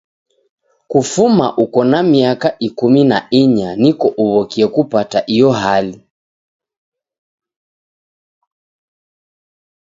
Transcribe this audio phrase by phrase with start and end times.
[0.91, 5.97] Kufuma uko na miaka ikumi na inya niko uw'okie kupata iyo hali.